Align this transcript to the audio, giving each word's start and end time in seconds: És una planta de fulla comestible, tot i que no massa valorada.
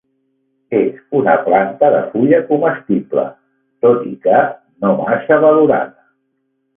És 0.75 1.17
una 1.17 1.33
planta 1.49 1.89
de 1.95 1.99
fulla 2.13 2.39
comestible, 2.47 3.25
tot 3.87 4.07
i 4.13 4.15
que 4.23 4.39
no 4.85 4.95
massa 5.03 5.39
valorada. 5.45 6.01